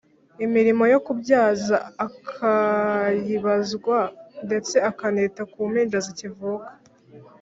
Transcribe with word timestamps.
Imirimo 0.45 0.83
yo 0.93 0.99
kubyaza 1.05 1.75
akayibazwa, 2.05 3.97
ndetse 4.45 4.75
akanita 4.89 5.41
ku 5.51 5.57
mpinja 5.69 5.99
zikivuka 6.07 6.69